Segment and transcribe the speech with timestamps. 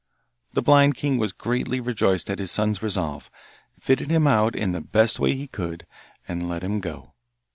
[0.53, 3.29] The blind king was greatly rejoiced at his son's resolve,
[3.79, 5.85] fitted him out in the best way he could,
[6.27, 7.13] and let him go.